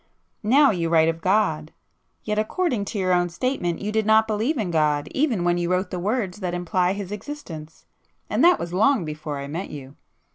[0.41, 4.71] Now you write of God,—yet according to your own statement, you did not believe in
[4.71, 9.37] God even when you wrote the words that imply His existence,—and that was long before
[9.37, 9.95] I met you.